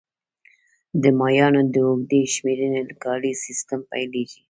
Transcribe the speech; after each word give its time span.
د 1.01 1.03
مایانو 1.19 1.61
د 1.73 1.75
اوږدې 1.87 2.21
شمېرنې 2.33 2.81
کالیز 3.03 3.37
سیستم 3.47 3.79
پیلېږي 3.91 4.39